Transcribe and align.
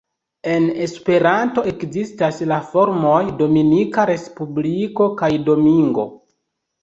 En 0.51 0.63
Esperanto 0.85 1.63
ekzistas 1.71 2.39
la 2.51 2.57
formoj 2.71 3.19
"Dominika 3.41 4.07
Respubliko" 4.11 5.11
kaj 5.23 5.29
"Domingo". 5.51 6.07